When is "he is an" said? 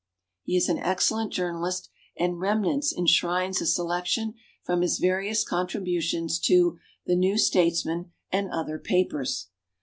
0.41-0.79